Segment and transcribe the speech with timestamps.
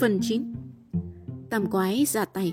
[0.00, 0.54] Phần 9
[1.50, 2.52] Tam quái ra tay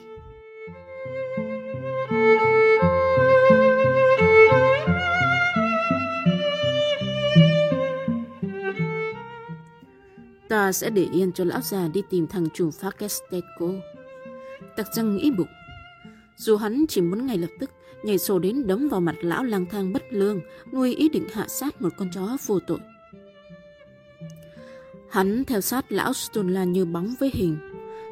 [10.50, 13.80] Ta sẽ để yên cho lão già đi tìm thằng chủ Fakesteco.
[14.78, 15.48] Tặc răng nghĩ bụng.
[16.38, 17.72] Dù hắn chỉ muốn ngay lập tức
[18.04, 20.40] nhảy sổ đến đấm vào mặt lão lang thang bất lương,
[20.74, 22.80] nuôi ý định hạ sát một con chó vô tội.
[25.16, 27.58] Hắn theo sát lão Stunla như bóng với hình.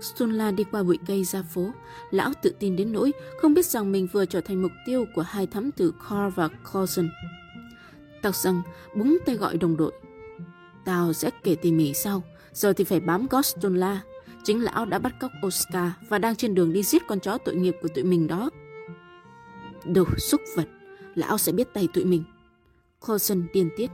[0.01, 1.71] Stunla đi qua bụi cây ra phố,
[2.11, 3.11] lão tự tin đến nỗi
[3.41, 6.47] không biết rằng mình vừa trở thành mục tiêu của hai thám tử Carr và
[6.47, 7.09] Coulson.
[8.21, 8.61] Tặc rằng
[8.95, 9.91] búng tay gọi đồng đội.
[10.85, 14.01] Tao sẽ kể tỉ mỉ sau, giờ thì phải bám gót Stunla.
[14.43, 17.55] Chính lão đã bắt cóc Oscar và đang trên đường đi giết con chó tội
[17.55, 18.49] nghiệp của tụi mình đó.
[19.85, 20.67] Đồ xúc vật,
[21.15, 22.23] lão sẽ biết tay tụi mình.
[22.99, 23.91] Coulson điên tiết.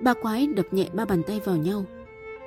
[0.00, 1.84] Ba quái đập nhẹ ba bàn tay vào nhau.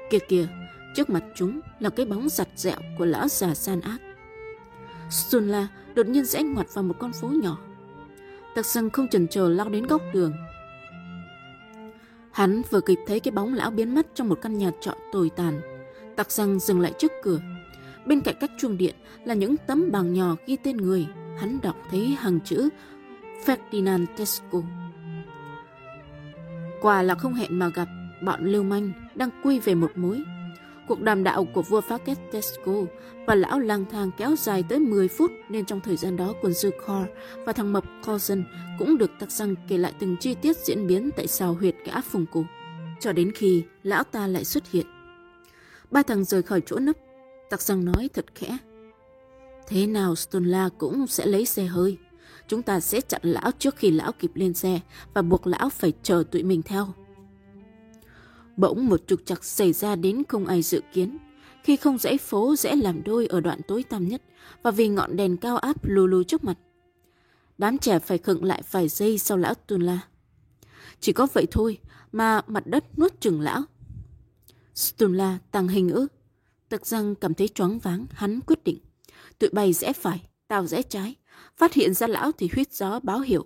[0.10, 0.48] Kìa kìa,
[0.96, 3.98] trước mặt chúng là cái bóng giặt dẹo của lão già san ác.
[5.10, 7.58] Sunla đột nhiên rẽ ngoặt vào một con phố nhỏ.
[8.56, 10.34] Tặc sân không chần chờ lao đến góc đường.
[12.32, 15.30] Hắn vừa kịp thấy cái bóng lão biến mất trong một căn nhà trọ tồi
[15.30, 15.62] tàn.
[16.16, 17.40] Tặc sân dừng lại trước cửa.
[18.06, 21.08] Bên cạnh các chuông điện là những tấm bảng nhỏ ghi tên người.
[21.38, 22.70] Hắn đọc thấy hàng chữ
[23.46, 24.62] Ferdinand Tesco.
[26.84, 27.88] Quả là không hẹn mà gặp,
[28.22, 30.24] bọn lưu manh đang quy về một mối.
[30.88, 32.74] Cuộc đàm đạo của vua Phaket Tesco
[33.28, 36.54] và lão lang thang kéo dài tới 10 phút nên trong thời gian đó quân
[36.54, 37.06] sư Kor
[37.46, 38.44] và thằng mập Coulson
[38.80, 41.94] cũng được tắc răng kể lại từng chi tiết diễn biến tại sao huyệt cái
[41.94, 42.46] áp phùng cổ.
[43.00, 44.86] Cho đến khi lão ta lại xuất hiện.
[45.92, 46.96] Ba thằng rời khỏi chỗ nấp,
[47.50, 48.58] tắc răng nói thật khẽ.
[49.68, 51.98] Thế nào Stonla cũng sẽ lấy xe hơi.
[52.48, 54.80] Chúng ta sẽ chặn lão trước khi lão kịp lên xe
[55.14, 56.88] và buộc lão phải chờ tụi mình theo.
[58.58, 61.18] Bỗng một trục trặc xảy ra đến không ai dự kiến.
[61.64, 64.22] Khi không dãy phố dễ làm đôi ở đoạn tối tăm nhất
[64.64, 66.58] và vì ngọn đèn cao áp lù lù trước mặt.
[67.58, 70.00] Đám trẻ phải khựng lại vài giây sau lão Tunla.
[71.00, 71.78] Chỉ có vậy thôi
[72.12, 73.62] mà mặt đất nuốt chừng lão.
[74.76, 76.08] Stunla tăng hình ư.
[76.70, 78.78] Tật răng cảm thấy choáng váng, hắn quyết định.
[79.40, 81.16] Tụi bay rẽ phải, tao rẽ trái.
[81.58, 83.46] Phát hiện ra lão thì huyết gió báo hiệu.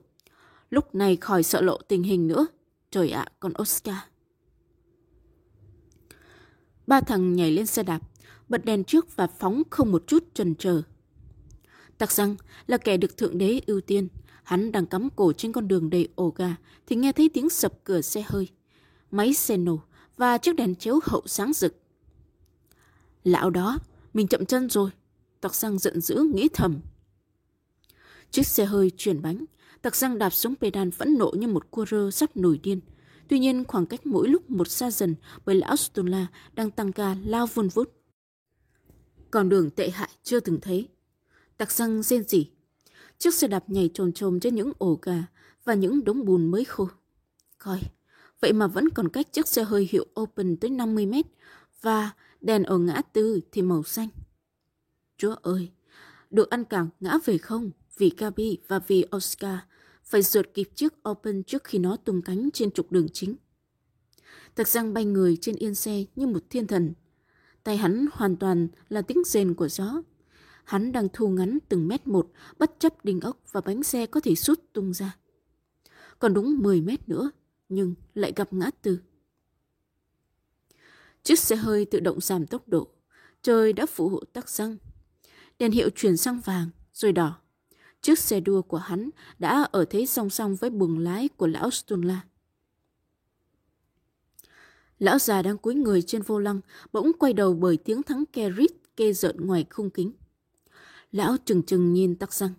[0.70, 2.48] Lúc này khỏi sợ lộ tình hình nữa.
[2.92, 3.98] Trời ạ, con Oscar.
[6.88, 8.00] Ba thằng nhảy lên xe đạp,
[8.50, 10.82] bật đèn trước và phóng không một chút chần chờ.
[11.98, 12.36] Tặc răng
[12.68, 14.08] là kẻ được Thượng Đế ưu tiên.
[14.44, 16.56] Hắn đang cắm cổ trên con đường đầy ổ gà
[16.88, 18.48] thì nghe thấy tiếng sập cửa xe hơi.
[19.12, 19.80] Máy xe nổ
[20.18, 21.76] và chiếc đèn chiếu hậu sáng rực.
[23.24, 23.78] Lão đó,
[24.14, 24.90] mình chậm chân rồi.
[25.42, 26.80] Tặc răng giận dữ nghĩ thầm.
[28.32, 29.46] Chiếc xe hơi chuyển bánh,
[29.82, 32.80] tặc răng đạp xuống pedal phẫn nộ như một cua rơ sắp nổi điên.
[33.28, 35.16] Tuy nhiên khoảng cách mỗi lúc một xa dần
[35.46, 37.94] bởi lão Stula đang tăng ca lao vun vút.
[39.32, 40.88] Con đường tệ hại chưa từng thấy.
[41.58, 42.48] Tặc răng rên rỉ.
[43.18, 45.24] Chiếc xe đạp nhảy trồn trồm trên những ổ gà
[45.64, 46.88] và những đống bùn mới khô.
[47.58, 47.82] Coi,
[48.42, 51.26] vậy mà vẫn còn cách chiếc xe hơi hiệu Open tới 50 mét
[51.82, 52.12] và
[52.42, 54.08] đèn ở ngã tư thì màu xanh.
[55.18, 55.72] Chúa ơi,
[56.30, 59.58] được ăn cả ngã về không vì Gabi và vì Oscar
[60.04, 63.36] phải rượt kịp chiếc Open trước khi nó tung cánh trên trục đường chính.
[64.56, 66.94] Thật răng bay người trên yên xe như một thiên thần.
[67.64, 70.02] Tay hắn hoàn toàn là tiếng rền của gió.
[70.64, 74.20] Hắn đang thu ngắn từng mét một, bất chấp đinh ốc và bánh xe có
[74.20, 75.18] thể sút tung ra.
[76.20, 77.32] Còn đúng 10 mét nữa,
[77.70, 79.00] nhưng lại gặp ngã tư.
[81.24, 82.88] Chiếc xe hơi tự động giảm tốc độ.
[83.42, 84.78] Trời đã phụ hộ tắc răng.
[85.60, 87.40] Đèn hiệu chuyển sang vàng, rồi đỏ.
[88.02, 89.10] Chiếc xe đua của hắn
[89.40, 92.22] đã ở thế song song với buồng lái của lão Stunla.
[95.00, 96.62] Lão già đang cúi người trên vô lăng,
[96.94, 100.12] bỗng quay đầu bởi tiếng thắng ke rít kê rợn ngoài khung kính.
[101.12, 102.54] Lão trừng trừng nhìn tắc răng.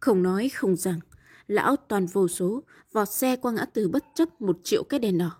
[0.00, 1.00] Không nói không rằng,
[1.46, 2.62] lão toàn vô số,
[2.92, 5.30] vọt xe qua ngã tư bất chấp một triệu cái đèn đỏ.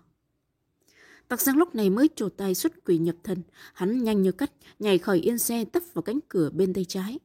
[1.27, 3.41] Tặc Giang lúc này mới trổ tay xuất quỷ nhập thần,
[3.73, 7.19] hắn nhanh như cắt, nhảy khỏi yên xe tấp vào cánh cửa bên tay trái.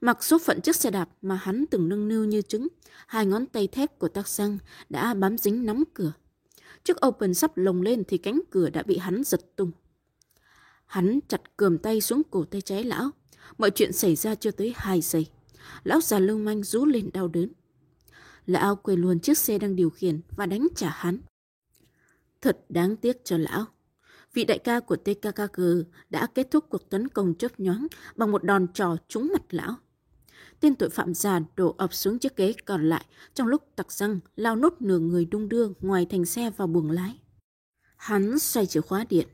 [0.00, 2.68] Mặc số phận chiếc xe đạp mà hắn từng nâng niu như trứng,
[3.06, 4.58] hai ngón tay thép của tác xăng
[4.88, 6.12] đã bám dính nắm cửa.
[6.84, 9.70] Chiếc open sắp lồng lên thì cánh cửa đã bị hắn giật tung.
[10.86, 13.10] Hắn chặt cườm tay xuống cổ tay trái lão.
[13.58, 15.26] Mọi chuyện xảy ra chưa tới hai giây.
[15.84, 17.52] Lão già lưu manh rú lên đau đớn.
[18.46, 21.18] Lão quên luôn chiếc xe đang điều khiển và đánh trả hắn.
[22.40, 23.64] Thật đáng tiếc cho lão.
[24.32, 25.62] Vị đại ca của TKKG
[26.10, 29.74] đã kết thúc cuộc tấn công chớp nhoáng bằng một đòn trò trúng mặt lão.
[30.60, 33.04] Tên tội phạm già đổ ập xuống chiếc ghế còn lại
[33.34, 36.90] trong lúc tặc răng lao nốt nửa người đung đưa ngoài thành xe vào buồng
[36.90, 37.20] lái.
[37.96, 39.28] Hắn xoay chìa khóa điện.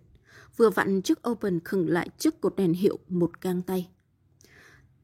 [0.56, 3.88] Vừa vặn chiếc Open khựng lại trước cột đèn hiệu một gang tay.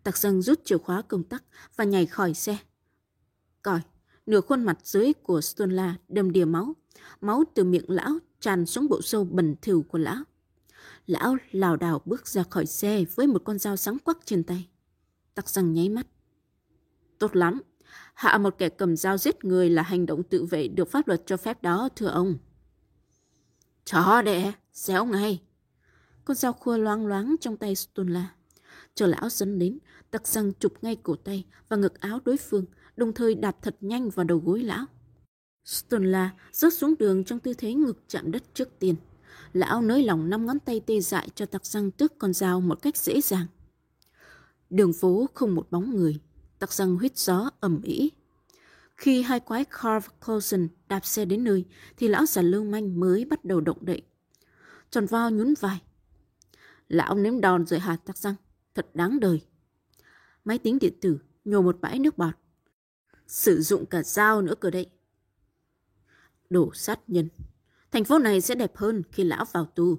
[0.03, 1.45] Tặc răng rút chìa khóa công tắc
[1.77, 2.59] và nhảy khỏi xe.
[3.63, 3.81] Còi,
[4.27, 6.75] nửa khuôn mặt dưới của Stonla đầm đìa máu.
[7.21, 10.23] Máu từ miệng lão tràn xuống bộ sâu bẩn thỉu của lão.
[11.07, 14.69] Lão lảo đảo bước ra khỏi xe với một con dao sáng quắc trên tay.
[15.39, 16.07] Tắc răng nháy mắt.
[17.19, 17.63] Tốt lắm.
[18.15, 21.23] Hạ một kẻ cầm dao giết người là hành động tự vệ được pháp luật
[21.27, 22.39] cho phép đó, thưa ông.
[23.85, 25.43] Chó đẻ, xéo ngay.
[26.25, 28.35] Con dao khua loáng loáng trong tay Stonla.
[28.95, 29.79] Chờ lão dẫn đến,
[30.11, 32.65] tắc răng chụp ngay cổ tay và ngực áo đối phương,
[32.97, 34.87] đồng thời đạp thật nhanh vào đầu gối lão.
[35.65, 38.95] Stonla rớt xuống đường trong tư thế ngực chạm đất trước tiên.
[39.53, 42.83] Lão nới lỏng năm ngón tay tê dại cho tặc răng tước con dao một
[42.83, 43.47] cách dễ dàng.
[44.71, 46.21] Đường phố không một bóng người,
[46.59, 48.11] tặc răng huyết gió ẩm ĩ.
[48.97, 51.65] Khi hai quái Carl Coulson đạp xe đến nơi,
[51.97, 54.03] thì lão già lưu manh mới bắt đầu động đậy.
[54.91, 55.83] Tròn vo nhún vai.
[56.89, 58.35] Lão nếm đòn rồi hạt tặc răng,
[58.75, 59.41] thật đáng đời.
[60.45, 62.35] Máy tính điện tử nhổ một bãi nước bọt.
[63.27, 64.87] Sử dụng cả dao nữa cơ đấy.
[66.51, 67.29] Đổ sát nhân.
[67.91, 69.99] Thành phố này sẽ đẹp hơn khi lão vào tù.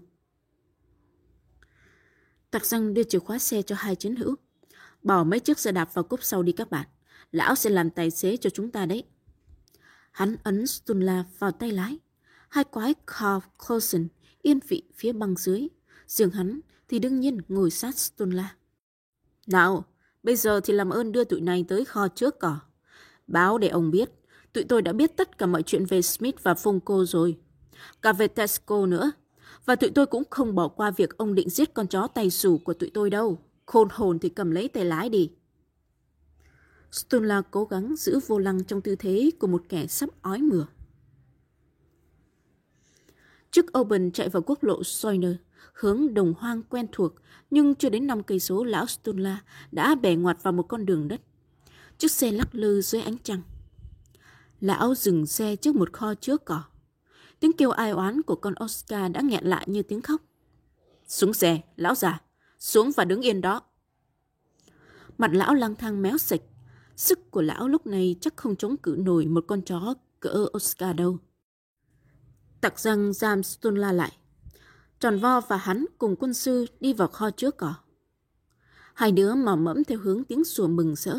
[2.51, 4.35] Tạc răng đưa chìa khóa xe cho hai chiến hữu.
[5.03, 6.87] Bỏ mấy chiếc xe đạp vào cốp sau đi các bạn.
[7.31, 9.03] Lão sẽ làm tài xế cho chúng ta đấy.
[10.11, 11.99] Hắn ấn Stunla vào tay lái.
[12.49, 14.07] Hai quái Carl Coulson
[14.41, 15.67] yên vị phía băng dưới.
[16.07, 18.55] Riêng hắn thì đương nhiên ngồi sát Stunla.
[19.47, 19.85] Nào,
[20.23, 22.59] bây giờ thì làm ơn đưa tụi này tới kho trước cỏ.
[23.27, 24.09] Báo để ông biết,
[24.53, 27.37] tụi tôi đã biết tất cả mọi chuyện về Smith và Funko rồi
[28.01, 29.11] cả về Tesco nữa.
[29.65, 32.57] Và tụi tôi cũng không bỏ qua việc ông định giết con chó tay sủ
[32.57, 33.39] của tụi tôi đâu.
[33.69, 35.31] Khôn hồn thì cầm lấy tay lái đi.
[36.91, 40.65] Stunla cố gắng giữ vô lăng trong tư thế của một kẻ sắp ói mửa.
[43.51, 45.35] Chiếc Open chạy vào quốc lộ Soiner,
[45.73, 47.13] hướng đồng hoang quen thuộc,
[47.51, 51.07] nhưng chưa đến 5 cây số lão Stunla đã bẻ ngoặt vào một con đường
[51.07, 51.21] đất.
[51.97, 53.41] Chiếc xe lắc lư dưới ánh trăng.
[54.61, 56.63] Lão dừng xe trước một kho chứa cỏ.
[57.39, 60.21] Tiếng kêu ai oán của con Oscar đã nghẹn lại như tiếng khóc.
[61.07, 62.19] Xuống xe, lão già.
[62.59, 63.61] Xuống và đứng yên đó.
[65.17, 66.41] Mặt lão lang thang méo sạch.
[66.95, 70.95] Sức của lão lúc này chắc không chống cự nổi một con chó cỡ Oscar
[70.95, 71.17] đâu.
[72.61, 74.17] Tặc răng giam Stonla lại.
[74.99, 77.75] Tròn vo và hắn cùng quân sư đi vào kho chứa cỏ.
[78.93, 81.15] Hai đứa mò mẫm theo hướng tiếng sủa mừng rỡ.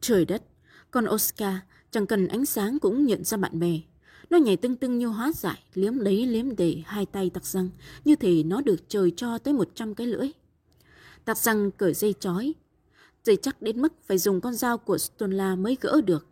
[0.00, 0.42] Trời đất,
[0.90, 1.54] con Oscar
[1.90, 3.80] chẳng cần ánh sáng cũng nhận ra bạn bè.
[4.30, 7.70] Nó nhảy tưng tưng như hóa giải, liếm lấy liếm để hai tay tặc răng,
[8.04, 10.28] như thể nó được trời cho tới một trăm cái lưỡi.
[11.24, 12.54] Tặc răng cởi dây chói,
[13.24, 16.26] dây chắc đến mức phải dùng con dao của Stonla mới gỡ được.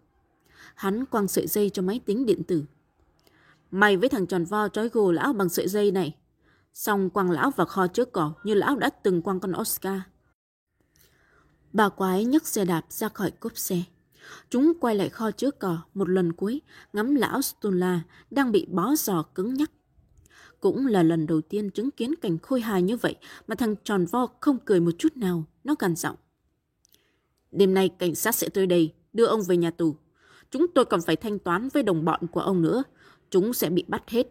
[0.74, 2.64] Hắn quăng sợi dây cho máy tính điện tử.
[3.70, 6.14] Mày với thằng tròn vo trói gồ lão bằng sợi dây này.
[6.74, 10.00] Xong quăng lão vào kho trước cỏ như lão đã từng quăng con Oscar.
[11.72, 13.82] Bà quái nhấc xe đạp ra khỏi cốp xe.
[14.50, 16.60] Chúng quay lại kho chứa cò một lần cuối,
[16.92, 18.00] ngắm lão Stula
[18.30, 19.70] đang bị bó giò cứng nhắc.
[20.60, 24.06] Cũng là lần đầu tiên chứng kiến cảnh khôi hài như vậy mà thằng tròn
[24.06, 26.16] vo không cười một chút nào, nó gằn giọng.
[27.52, 29.96] Đêm nay cảnh sát sẽ tới đây, đưa ông về nhà tù.
[30.50, 32.82] Chúng tôi còn phải thanh toán với đồng bọn của ông nữa.
[33.30, 34.26] Chúng sẽ bị bắt hết.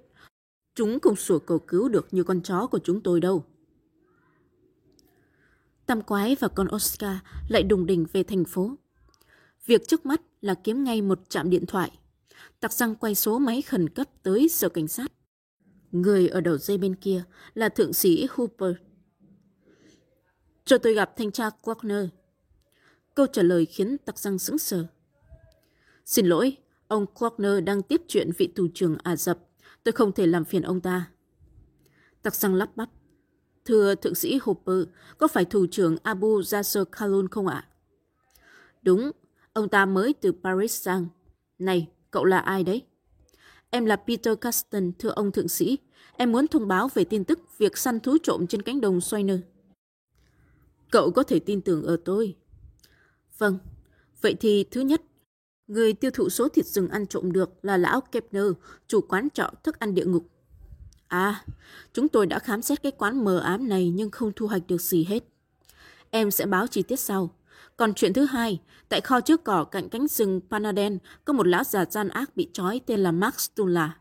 [0.75, 3.45] Chúng không sủa cầu cứu được như con chó của chúng tôi đâu.
[5.85, 7.17] Tam quái và con Oscar
[7.49, 8.71] lại đùng đỉnh về thành phố.
[9.65, 11.91] Việc trước mắt là kiếm ngay một trạm điện thoại.
[12.59, 15.11] Tặc răng quay số máy khẩn cấp tới sở cảnh sát.
[15.91, 18.71] Người ở đầu dây bên kia là thượng sĩ Hooper.
[20.65, 22.07] Cho tôi gặp thanh tra Wagner.
[23.15, 24.85] Câu trả lời khiến tặc răng sững sờ.
[26.05, 26.57] Xin lỗi,
[26.87, 29.39] ông Wagner đang tiếp chuyện vị tù trưởng Ả Rập.
[29.83, 31.11] Tôi không thể làm phiền ông ta.
[32.21, 32.89] Tặc răng lắp bắp.
[33.65, 34.83] Thưa thượng sĩ Hooper,
[35.17, 37.67] có phải thủ trưởng Abu Yasser Khalun không ạ?
[38.81, 39.11] Đúng,
[39.55, 41.07] Ông ta mới từ Paris sang.
[41.59, 42.83] Này, cậu là ai đấy?
[43.69, 45.77] Em là Peter Caston, thưa ông thượng sĩ.
[46.17, 49.39] Em muốn thông báo về tin tức việc săn thú trộm trên cánh đồng Soiner.
[50.91, 52.35] Cậu có thể tin tưởng ở tôi.
[53.37, 53.57] Vâng,
[54.21, 55.01] vậy thì thứ nhất,
[55.67, 58.47] người tiêu thụ số thịt rừng ăn trộm được là lão Kepner,
[58.87, 60.29] chủ quán trọ thức ăn địa ngục.
[61.07, 61.45] À,
[61.93, 64.81] chúng tôi đã khám xét cái quán mờ ám này nhưng không thu hoạch được
[64.81, 65.23] gì hết.
[66.09, 67.35] Em sẽ báo chi tiết sau.
[67.77, 71.63] Còn chuyện thứ hai, tại kho trước cỏ cạnh cánh rừng Panaden có một lão
[71.63, 73.97] già gian ác bị trói tên là Max Tula.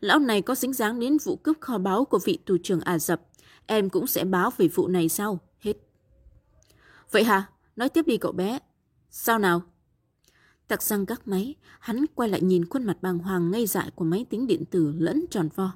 [0.00, 2.98] Lão này có dính dáng đến vụ cướp kho báu của vị tù trưởng Ả
[2.98, 3.22] Rập.
[3.66, 5.38] Em cũng sẽ báo về vụ này sau.
[5.60, 5.72] Hết.
[7.10, 7.44] Vậy hả?
[7.76, 8.58] Nói tiếp đi cậu bé.
[9.10, 9.62] Sao nào?
[10.68, 14.04] Tặc răng các máy, hắn quay lại nhìn khuôn mặt bàng hoàng ngây dại của
[14.04, 15.72] máy tính điện tử lẫn tròn vo.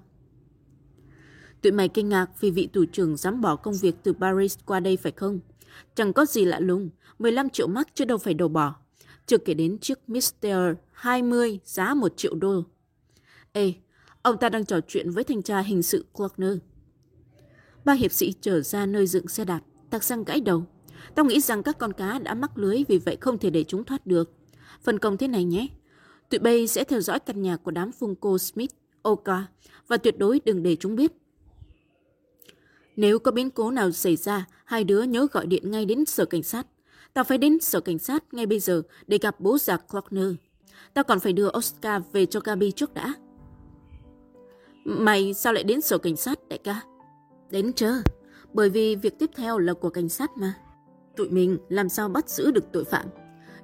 [1.62, 4.80] Tụi mày kinh ngạc vì vị thủ trưởng dám bỏ công việc từ Paris qua
[4.80, 5.40] đây phải không?
[5.94, 8.74] Chẳng có gì lạ lùng, 15 triệu mắc chứ đâu phải đồ bỏ.
[9.26, 12.64] Chưa kể đến chiếc Mister 20 giá 1 triệu đô.
[13.52, 13.74] Ê,
[14.22, 16.58] ông ta đang trò chuyện với thanh tra hình sự Clarkner.
[17.84, 19.60] Ba hiệp sĩ trở ra nơi dựng xe đạp,
[19.90, 20.64] tạc sang gãi đầu.
[21.14, 23.84] Tao nghĩ rằng các con cá đã mắc lưới vì vậy không thể để chúng
[23.84, 24.32] thoát được.
[24.82, 25.68] Phần công thế này nhé.
[26.28, 28.70] Tụi bay sẽ theo dõi căn nhà của đám Funko Smith,
[29.02, 29.46] Oka
[29.88, 31.12] và tuyệt đối đừng để chúng biết.
[32.96, 36.24] Nếu có biến cố nào xảy ra, hai đứa nhớ gọi điện ngay đến sở
[36.24, 36.66] cảnh sát.
[37.14, 40.32] Tao phải đến sở cảnh sát ngay bây giờ để gặp bố già Clockner.
[40.94, 43.14] Tao còn phải đưa Oscar về cho Gabi trước đã.
[44.84, 46.80] Mày sao lại đến sở cảnh sát, đại ca?
[47.50, 47.92] Đến chớ,
[48.52, 50.54] bởi vì việc tiếp theo là của cảnh sát mà.
[51.16, 53.06] Tụi mình làm sao bắt giữ được tội phạm.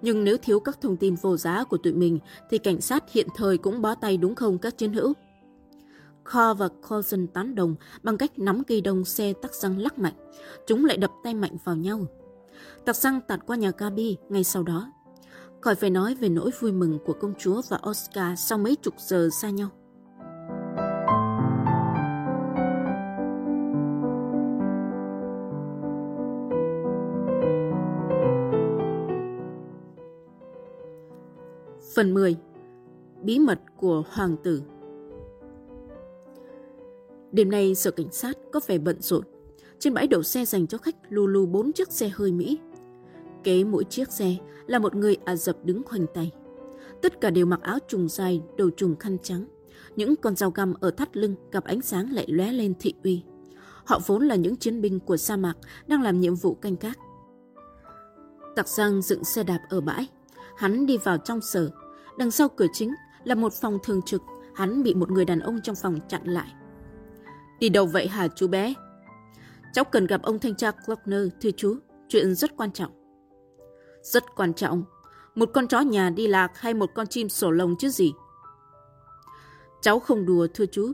[0.02, 2.18] Nhưng nếu thiếu các thông tin vô giá của tụi mình
[2.50, 5.12] thì cảnh sát hiện thời cũng bó tay đúng không các chiến hữu?
[6.26, 10.14] Kho và Coulson tán đồng bằng cách nắm cây đông xe tắc xăng lắc mạnh.
[10.66, 12.06] Chúng lại đập tay mạnh vào nhau.
[12.84, 14.92] Tạc xăng tạt qua nhà Gabi ngay sau đó.
[15.60, 18.94] Khỏi phải nói về nỗi vui mừng của công chúa và Oscar sau mấy chục
[18.98, 19.68] giờ xa nhau.
[31.94, 32.36] Phần 10
[33.22, 34.62] Bí mật của Hoàng tử
[37.36, 39.24] Đêm nay sở cảnh sát có vẻ bận rộn.
[39.78, 42.58] Trên bãi đậu xe dành cho khách lù lù bốn chiếc xe hơi Mỹ.
[43.44, 46.32] Kế mỗi chiếc xe là một người Ả Rập đứng khoanh tay.
[47.02, 49.44] Tất cả đều mặc áo trùng dài, đầu trùng khăn trắng.
[49.96, 53.22] Những con dao găm ở thắt lưng gặp ánh sáng lại lóe lên thị uy.
[53.84, 55.54] Họ vốn là những chiến binh của sa mạc
[55.86, 56.98] đang làm nhiệm vụ canh gác.
[58.56, 60.06] Tặc Giang dựng xe đạp ở bãi.
[60.56, 61.70] Hắn đi vào trong sở.
[62.18, 64.22] Đằng sau cửa chính là một phòng thường trực.
[64.54, 66.52] Hắn bị một người đàn ông trong phòng chặn lại.
[67.60, 68.74] Đi đâu vậy hả chú bé?
[69.72, 71.76] Cháu cần gặp ông thanh tra Klockner, thưa chú.
[72.08, 72.92] Chuyện rất quan trọng.
[74.02, 74.84] Rất quan trọng.
[75.34, 78.12] Một con chó nhà đi lạc hay một con chim sổ lồng chứ gì?
[79.82, 80.92] Cháu không đùa thưa chú.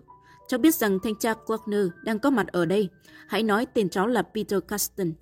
[0.49, 2.89] Cháu biết rằng thanh tra Klockner đang có mặt ở đây.
[3.29, 5.13] Hãy nói tên cháu là Peter Caston.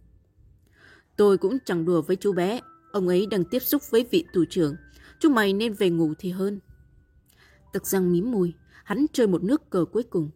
[1.16, 2.61] Tôi cũng chẳng đùa với chú bé.
[2.92, 4.76] Ông ấy đang tiếp xúc với vị tù trưởng.
[5.20, 6.61] Chú mày nên về ngủ thì hơn.
[7.73, 8.54] Tực răng mím môi,
[8.85, 10.30] hắn chơi một nước cờ cuối cùng.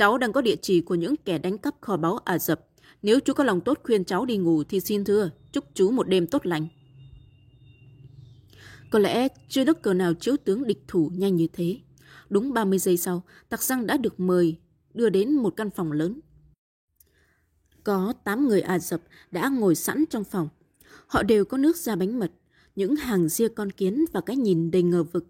[0.00, 2.66] Cháu đang có địa chỉ của những kẻ đánh cắp kho báu Ả Rập.
[3.02, 6.08] Nếu chú có lòng tốt khuyên cháu đi ngủ thì xin thưa, chúc chú một
[6.08, 6.68] đêm tốt lành.
[8.90, 11.78] Có lẽ chưa đất cờ nào chiếu tướng địch thủ nhanh như thế.
[12.28, 14.56] Đúng 30 giây sau, Tạc Giang đã được mời
[14.94, 16.20] đưa đến một căn phòng lớn.
[17.84, 20.48] Có 8 người Ả Rập đã ngồi sẵn trong phòng.
[21.06, 22.32] Họ đều có nước da bánh mật,
[22.76, 25.26] những hàng ria con kiến và cái nhìn đầy ngờ vực.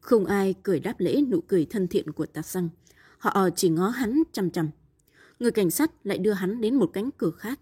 [0.00, 2.68] Không ai cười đáp lễ nụ cười thân thiện của Tạc Giang.
[3.20, 4.70] Họ chỉ ngó hắn chăm chăm.
[5.38, 7.60] Người cảnh sát lại đưa hắn đến một cánh cửa khác.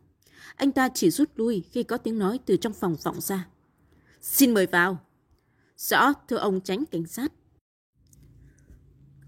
[0.57, 3.49] Anh ta chỉ rút lui khi có tiếng nói từ trong phòng vọng ra.
[4.21, 4.99] Xin mời vào.
[5.77, 7.33] Rõ, thưa ông tránh cảnh sát.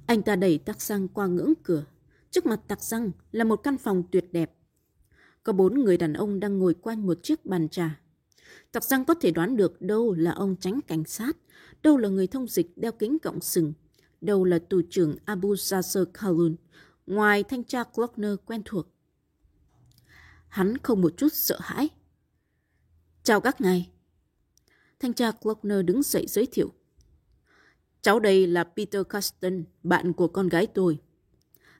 [0.06, 1.84] Anh ta đẩy tắc xăng qua ngưỡng cửa.
[2.30, 4.52] Trước mặt tạc xăng là một căn phòng tuyệt đẹp.
[5.42, 8.00] Có bốn người đàn ông đang ngồi quanh một chiếc bàn trà.
[8.72, 11.36] tạc răng có thể đoán được đâu là ông tránh cảnh sát,
[11.82, 13.72] đâu là người thông dịch đeo kính cộng sừng,
[14.20, 16.56] đâu là tù trưởng Abu Zasser Khalun,
[17.06, 18.86] ngoài thanh tra Glockner quen thuộc.
[20.48, 21.88] Hắn không một chút sợ hãi.
[23.22, 23.90] Chào các ngài.
[24.98, 26.72] Thanh tra Glockner đứng dậy giới thiệu.
[28.02, 30.98] Cháu đây là Peter Kasten, bạn của con gái tôi.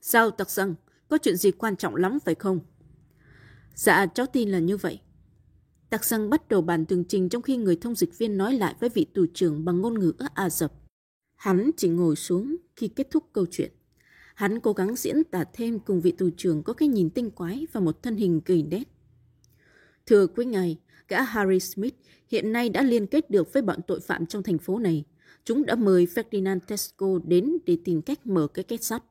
[0.00, 0.74] Sao tặc rằng,
[1.08, 2.60] có chuyện gì quan trọng lắm phải không?
[3.74, 5.00] Dạ, cháu tin là như vậy.
[5.90, 8.74] Tạc rằng bắt đầu bàn tường trình trong khi người thông dịch viên nói lại
[8.80, 10.72] với vị tù trưởng bằng ngôn ngữ Ả Rập.
[11.40, 13.72] Hắn chỉ ngồi xuống khi kết thúc câu chuyện.
[14.34, 17.66] Hắn cố gắng diễn tả thêm cùng vị tù trưởng có cái nhìn tinh quái
[17.72, 18.88] và một thân hình gầy đét.
[20.06, 20.78] Thưa quý ngài,
[21.08, 21.94] gã Harry Smith
[22.28, 25.04] hiện nay đã liên kết được với bọn tội phạm trong thành phố này.
[25.44, 29.02] Chúng đã mời Ferdinand Tesco đến để tìm cách mở cái kết sắt.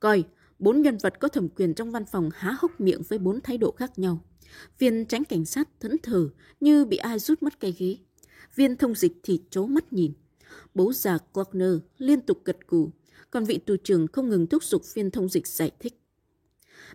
[0.00, 0.24] Coi,
[0.58, 3.58] bốn nhân vật có thẩm quyền trong văn phòng há hốc miệng với bốn thái
[3.58, 4.24] độ khác nhau.
[4.78, 6.30] Viên tránh cảnh sát thẫn thờ
[6.60, 7.96] như bị ai rút mất cái ghế.
[8.54, 10.12] Viên thông dịch thì trố mắt nhìn.
[10.74, 12.90] Bố già Klockner liên tục gật gù,
[13.30, 15.94] còn vị tù trưởng không ngừng thúc giục viên thông dịch giải thích.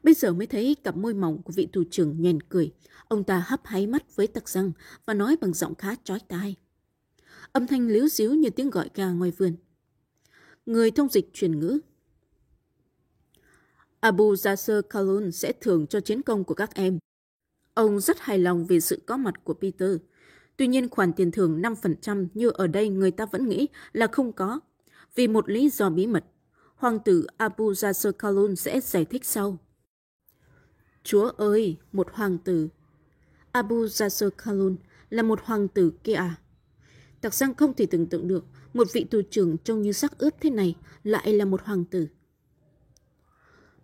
[0.04, 2.72] Bây giờ mới thấy cặp môi mỏng của vị tù trưởng nhèn cười.
[3.08, 4.72] Ông ta hấp háy mắt với tặc răng
[5.06, 6.56] và nói bằng giọng khá chói tai.
[7.52, 9.56] Âm thanh líu díu như tiếng gọi gà ngoài vườn.
[10.66, 11.80] Người thông dịch truyền ngữ.
[14.00, 17.00] Abu Yasser Kalun sẽ thưởng cho chiến công của các em.
[17.74, 19.92] Ông rất hài lòng về sự có mặt của Peter.
[20.58, 24.34] Tuy nhiên khoản tiền thưởng 5% như ở đây người ta vẫn nghĩ là không
[24.34, 24.60] có.
[25.16, 26.26] Vì một lý do bí mật.
[26.76, 29.58] Hoàng tử Abu Jasser Kalun sẽ giải thích sau.
[31.04, 32.68] Chúa ơi, một hoàng tử.
[33.52, 34.76] Abu Jasser Kalun
[35.10, 36.36] là một hoàng tử kia à?
[37.22, 40.34] Tạc Giang không thể tưởng tượng được một vị tù trưởng trông như sắc ướp
[40.42, 42.08] thế này lại là một hoàng tử.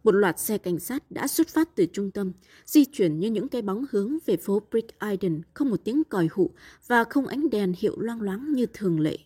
[0.09, 2.31] Một loạt xe cảnh sát đã xuất phát từ trung tâm,
[2.65, 6.27] di chuyển như những cái bóng hướng về phố Brick Island, không một tiếng còi
[6.31, 6.51] hụ
[6.87, 9.17] và không ánh đèn hiệu loang loáng như thường lệ.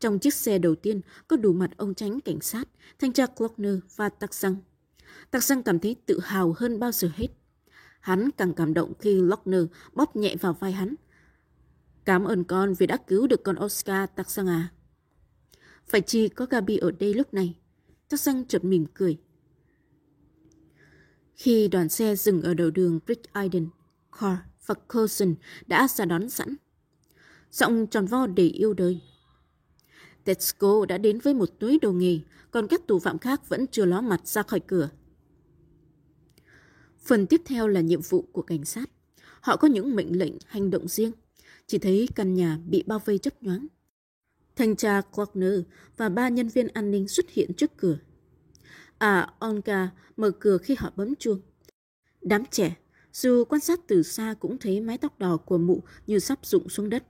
[0.00, 3.74] Trong chiếc xe đầu tiên có đủ mặt ông tránh cảnh sát, thanh tra Klockner
[3.96, 4.56] và Tạc Giang.
[5.30, 7.28] Tạc Giang cảm thấy tự hào hơn bao giờ hết.
[8.00, 9.62] Hắn càng cảm động khi Lochner
[9.94, 10.94] bóp nhẹ vào vai hắn.
[12.04, 14.68] Cảm ơn con vì đã cứu được con Oscar Tạc Giang à.
[15.86, 17.54] Phải chi có Gabi ở đây lúc này.
[18.08, 19.18] Tạc Giang chợt mỉm cười.
[21.38, 23.68] Khi đoàn xe dừng ở đầu đường Brick Iden,
[24.20, 25.34] Carr và Coulson
[25.66, 26.56] đã ra đón sẵn.
[27.50, 29.00] Giọng tròn vo để yêu đời.
[30.24, 33.84] Tetsuko đã đến với một túi đồ nghề, còn các tù phạm khác vẫn chưa
[33.84, 34.90] ló mặt ra khỏi cửa.
[36.98, 38.90] Phần tiếp theo là nhiệm vụ của cảnh sát.
[39.40, 41.12] Họ có những mệnh lệnh hành động riêng.
[41.66, 43.66] Chỉ thấy căn nhà bị bao vây chấp nhoáng.
[44.56, 45.60] Thanh tra Klockner
[45.96, 47.98] và ba nhân viên an ninh xuất hiện trước cửa.
[48.98, 51.40] À, Onka mở cửa khi họ bấm chuông.
[52.20, 52.76] Đám trẻ,
[53.12, 56.68] dù quan sát từ xa cũng thấy mái tóc đỏ của mụ như sắp rụng
[56.68, 57.04] xuống đất.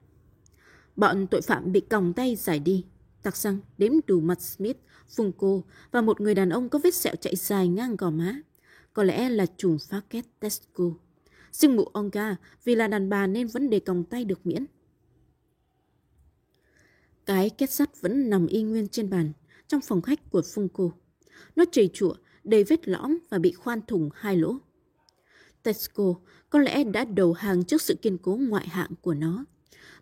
[0.97, 2.85] Bọn tội phạm bị còng tay giải đi.
[3.23, 4.77] Tặc răng đếm đủ mặt Smith,
[5.17, 8.41] Funko và một người đàn ông có vết sẹo chạy dài ngang gò má.
[8.93, 10.85] Có lẽ là chùm phá két Tesco.
[11.53, 14.67] sinh mụ Onka vì là đàn bà nên vấn đề còng tay được miễn.
[17.27, 19.33] Cái két sắt vẫn nằm y nguyên trên bàn
[19.67, 20.91] trong phòng khách của Funko.
[21.57, 22.15] Nó trầy trụa,
[22.45, 24.57] đầy vết lõm và bị khoan thủng hai lỗ.
[25.63, 26.15] Tesco
[26.51, 29.45] có lẽ đã đầu hàng trước sự kiên cố ngoại hạng của nó.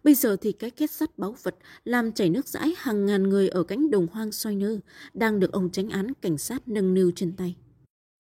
[0.04, 3.48] Bây giờ thì cái kết sắt báu vật làm chảy nước dãi hàng ngàn người
[3.48, 4.78] ở cánh đồng hoang soi nơ
[5.14, 7.56] đang được ông tránh án cảnh sát nâng niu trên tay.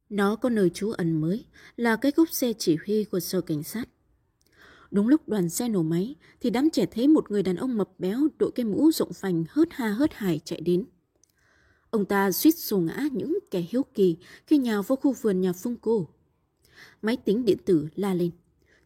[0.08, 1.44] Nó có nơi trú ẩn mới
[1.76, 3.88] là cái cúp xe chỉ huy của sở cảnh sát.
[4.90, 7.88] Đúng lúc đoàn xe nổ máy thì đám trẻ thấy một người đàn ông mập
[7.98, 10.84] béo đội cái mũ rộng phành hớt ha hớt hải chạy đến.
[11.96, 15.52] Ông ta suýt xô ngã những kẻ hiếu kỳ khi nhào vô khu vườn nhà
[15.52, 16.08] Phương Cô.
[17.02, 18.30] Máy tính điện tử la lên.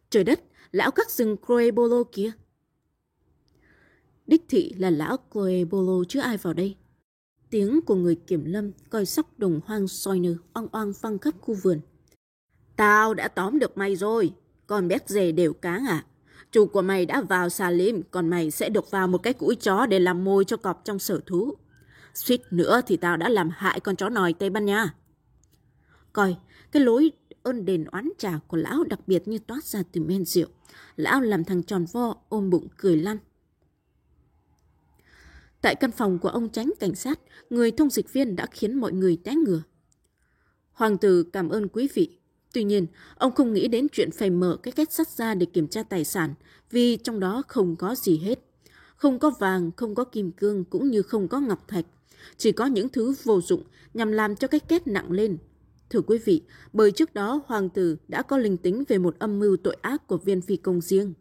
[0.09, 2.31] Trời đất, lão các rừng Croebolo kia.
[4.27, 6.75] Đích thị là lão Croebolo chứ ai vào đây.
[7.49, 11.33] Tiếng của người kiểm lâm coi sóc đồng hoang soi nơ oang oang văng khắp
[11.41, 11.79] khu vườn.
[12.75, 14.33] Tao đã tóm được mày rồi,
[14.67, 16.05] con béc dề đều cáng à.
[16.51, 19.55] Chủ của mày đã vào xà lim, còn mày sẽ được vào một cái củi
[19.55, 21.55] chó để làm môi cho cọp trong sở thú.
[22.13, 24.95] Suýt nữa thì tao đã làm hại con chó nòi Tây Ban Nha.
[26.13, 26.35] Coi,
[26.71, 27.11] cái lối
[27.43, 30.47] ơn đền oán trả của lão đặc biệt như toát ra từ men rượu.
[30.95, 33.17] Lão làm thằng tròn vo ôm bụng cười lăn.
[35.61, 37.19] Tại căn phòng của ông tránh cảnh sát,
[37.49, 39.61] người thông dịch viên đã khiến mọi người té ngửa.
[40.71, 42.17] Hoàng tử cảm ơn quý vị.
[42.53, 45.67] Tuy nhiên, ông không nghĩ đến chuyện phải mở cái kết sắt ra để kiểm
[45.67, 46.33] tra tài sản,
[46.71, 48.39] vì trong đó không có gì hết.
[48.95, 51.85] Không có vàng, không có kim cương, cũng như không có ngọc thạch.
[52.37, 55.37] Chỉ có những thứ vô dụng nhằm làm cho cái kết nặng lên.
[55.89, 59.39] Thưa quý vị, bởi trước đó hoàng tử đã có linh tính về một âm
[59.39, 61.13] mưu tội ác của viên phi công riêng.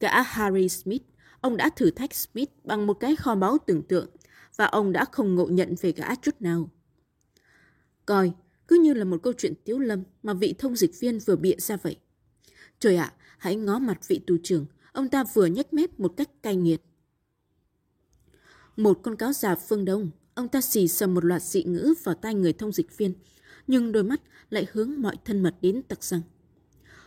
[0.00, 1.02] Cả Harry Smith,
[1.40, 4.08] ông đã thử thách Smith bằng một cái kho báu tưởng tượng
[4.56, 6.70] và ông đã không ngộ nhận về gã chút nào.
[8.06, 8.32] Coi,
[8.68, 11.56] cứ như là một câu chuyện tiếu lâm mà vị thông dịch viên vừa bịa
[11.58, 11.96] ra vậy.
[12.78, 16.42] Trời ạ, hãy ngó mặt vị tù trưởng, ông ta vừa nhếch mép một cách
[16.42, 16.82] cay nghiệt.
[18.76, 22.14] Một con cáo già phương đông, ông ta xì sầm một loạt dị ngữ vào
[22.14, 23.14] tay người thông dịch viên,
[23.66, 26.20] nhưng đôi mắt lại hướng mọi thân mật đến tặc rằng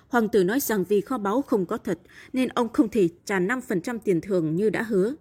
[0.08, 2.00] Hoàng tử nói rằng vì kho báu không có thật
[2.34, 5.16] nên ông không thể trả 5% tiền thưởng như đã hứa.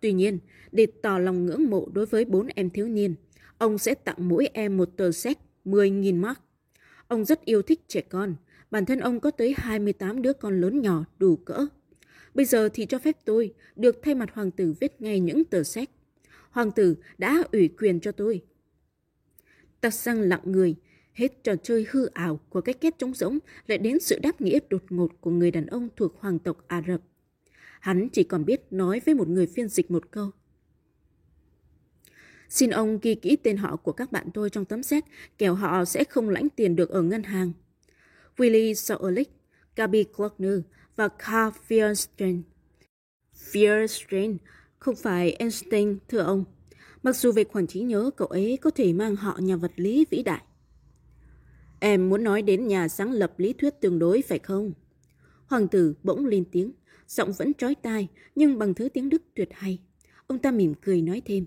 [0.00, 0.38] Tuy nhiên,
[0.72, 3.14] để tỏ lòng ngưỡng mộ đối với bốn em thiếu niên,
[3.58, 6.38] ông sẽ tặng mỗi em một tờ séc 10.000 mark.
[7.08, 8.34] Ông rất yêu thích trẻ con,
[8.70, 11.66] bản thân ông có tới 28 đứa con lớn nhỏ đủ cỡ.
[12.34, 15.62] Bây giờ thì cho phép tôi được thay mặt hoàng tử viết ngay những tờ
[15.62, 15.90] séc.
[16.50, 18.42] Hoàng tử đã ủy quyền cho tôi.
[19.80, 20.76] Tạc sang lặng người,
[21.12, 24.58] hết trò chơi hư ảo của cái kết trống rỗng lại đến sự đáp nghĩa
[24.70, 27.00] đột ngột của người đàn ông thuộc hoàng tộc Ả Rập.
[27.80, 30.30] Hắn chỉ còn biết nói với một người phiên dịch một câu.
[32.48, 35.04] Xin ông ghi kỹ tên họ của các bạn tôi trong tấm xét.
[35.38, 37.52] kẻo họ sẽ không lãnh tiền được ở ngân hàng.
[38.36, 39.30] Willie Soerlich,
[39.76, 40.58] Gabi Klockner
[40.96, 42.42] và Carl Fierstein.
[43.52, 44.36] Fierstein
[44.80, 46.44] không phải Einstein, thưa ông.
[47.02, 50.06] Mặc dù về khoản trí nhớ, cậu ấy có thể mang họ nhà vật lý
[50.10, 50.42] vĩ đại.
[51.80, 54.72] Em muốn nói đến nhà sáng lập lý thuyết tương đối phải không?
[55.46, 56.72] Hoàng tử bỗng lên tiếng,
[57.08, 59.78] giọng vẫn trói tai nhưng bằng thứ tiếng Đức tuyệt hay.
[60.26, 61.46] Ông ta mỉm cười nói thêm.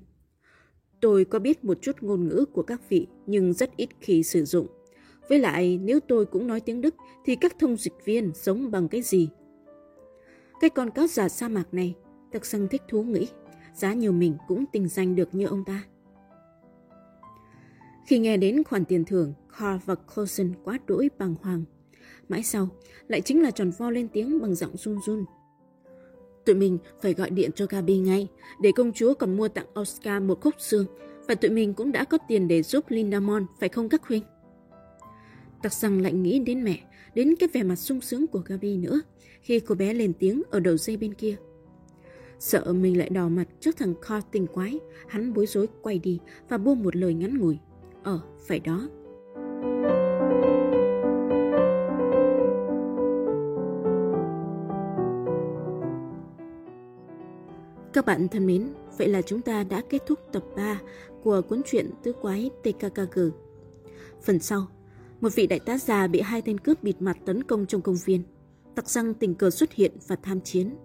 [1.02, 4.46] Tôi có biết một chút ngôn ngữ của các vị nhưng rất ít khi sử
[4.46, 4.68] dụng.
[5.30, 8.88] Với lại nếu tôi cũng nói tiếng Đức thì các thông dịch viên sống bằng
[8.88, 9.30] cái gì?
[10.62, 11.96] Cái con cáo giả sa mạc này,
[12.34, 13.28] Tặc Săng thích thú nghĩ,
[13.74, 15.84] giá nhiều mình cũng tình danh được như ông ta.
[18.08, 21.64] Khi nghe đến khoản tiền thưởng, Carl và Coulson quá đỗi bàng hoàng.
[22.30, 22.70] Mãi sau,
[23.08, 25.26] lại chính là tròn vo lên tiếng bằng giọng run run.
[26.46, 28.28] Tụi mình phải gọi điện cho Gabi ngay,
[28.62, 30.86] để công chúa còn mua tặng Oscar một khúc xương,
[31.28, 34.24] và tụi mình cũng đã có tiền để giúp Linda Mon, phải không các huynh?
[35.64, 36.80] Tặc rằng lại nghĩ đến mẹ,
[37.16, 39.02] đến cái vẻ mặt sung sướng của Gabi nữa,
[39.42, 41.36] khi cô bé lên tiếng ở đầu dây bên kia.
[42.44, 46.20] Sợ mình lại đỏ mặt trước thằng Carl tình quái, hắn bối rối quay đi
[46.50, 47.60] và buông một lời ngắn ngủi.
[48.04, 48.88] Ờ, phải đó.
[57.94, 60.82] Các bạn thân mến, vậy là chúng ta đã kết thúc tập 3
[61.24, 63.20] của cuốn truyện Tứ Quái TKKG.
[64.22, 64.68] Phần sau,
[65.22, 67.98] một vị đại tá già bị hai tên cướp bịt mặt tấn công trong công
[68.06, 68.24] viên.
[68.76, 70.76] Tặc răng tình cờ xuất hiện và tham chiến.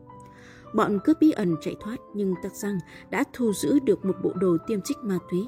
[0.74, 2.78] Bọn cướp bí ẩn chạy thoát, nhưng tắc răng
[3.10, 5.46] đã thu giữ được một bộ đồ tiêm trích ma túy.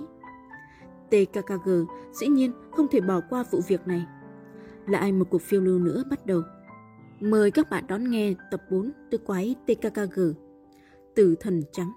[1.10, 1.70] TKKG
[2.12, 4.06] dĩ nhiên không thể bỏ qua vụ việc này.
[4.86, 6.42] Lại một cuộc phiêu lưu nữa bắt đầu.
[7.20, 10.20] Mời các bạn đón nghe tập 4 từ Quái TKKG
[11.14, 11.92] Tử thần trắng